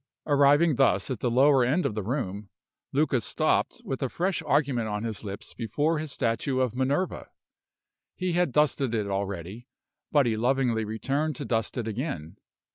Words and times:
Arriving 0.25 0.77
thus 0.77 1.11
at 1.11 1.19
the 1.19 1.29
lower 1.29 1.63
end 1.63 1.85
of 1.85 1.93
the 1.93 2.01
room, 2.01 2.49
Luca 2.91 3.21
stopped 3.21 3.83
with 3.85 4.01
a 4.01 4.09
fresh 4.09 4.41
argument 4.47 4.87
on 4.87 5.03
his 5.03 5.23
lips 5.23 5.53
before 5.53 5.99
his 5.99 6.11
statue 6.11 6.59
of 6.59 6.73
Minerva. 6.73 7.29
He 8.15 8.31
had 8.33 8.51
dusted 8.51 8.95
it 8.95 9.05
already, 9.05 9.67
but 10.11 10.25
he 10.25 10.35
lovingly 10.35 10.85
returned 10.85 11.35
to 11.35 11.45
dust 11.45 11.77
it 11.77 11.87
again. 11.87 12.37